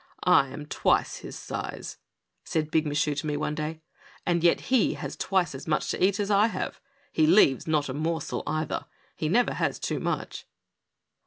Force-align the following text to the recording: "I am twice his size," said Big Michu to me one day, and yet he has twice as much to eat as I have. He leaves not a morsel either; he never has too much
"I 0.41 0.47
am 0.47 0.65
twice 0.65 1.17
his 1.17 1.37
size," 1.37 1.97
said 2.43 2.71
Big 2.71 2.87
Michu 2.87 3.13
to 3.13 3.27
me 3.27 3.37
one 3.37 3.53
day, 3.53 3.81
and 4.25 4.43
yet 4.43 4.61
he 4.61 4.95
has 4.95 5.15
twice 5.15 5.53
as 5.53 5.67
much 5.67 5.91
to 5.91 6.03
eat 6.03 6.19
as 6.19 6.31
I 6.31 6.47
have. 6.47 6.81
He 7.11 7.27
leaves 7.27 7.67
not 7.67 7.87
a 7.87 7.93
morsel 7.93 8.41
either; 8.47 8.85
he 9.15 9.29
never 9.29 9.53
has 9.53 9.77
too 9.77 9.99
much 9.99 10.47